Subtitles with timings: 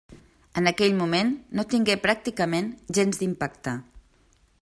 [0.61, 1.29] En aquell moment
[1.59, 3.77] no tingué pràcticament gens d'impacte.